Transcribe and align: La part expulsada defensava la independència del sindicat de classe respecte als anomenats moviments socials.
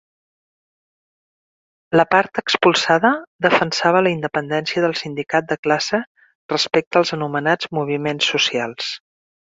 La 2.01 2.05
part 2.13 2.41
expulsada 2.43 3.13
defensava 3.49 4.03
la 4.07 4.15
independència 4.17 4.85
del 4.89 4.99
sindicat 5.05 5.51
de 5.55 5.61
classe 5.69 6.03
respecte 6.59 7.03
als 7.05 7.19
anomenats 7.21 7.75
moviments 7.81 8.37
socials. 8.37 8.95